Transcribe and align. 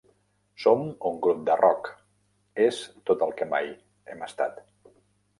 Som 0.61 0.79
un 1.09 1.17
grup 1.25 1.41
de 1.49 1.57
rock, 1.59 1.89
és 2.65 2.79
tot 3.09 3.25
el 3.27 3.35
que 3.41 3.47
mai 3.51 3.69
hem 4.15 4.25
estat. 4.29 4.57